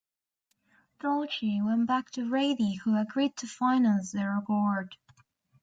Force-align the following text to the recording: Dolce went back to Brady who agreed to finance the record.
Dolce 0.99 1.61
went 1.61 1.85
back 1.85 2.09
to 2.13 2.27
Brady 2.27 2.73
who 2.73 2.97
agreed 2.99 3.35
to 3.37 3.45
finance 3.45 4.11
the 4.11 4.27
record. 4.27 4.95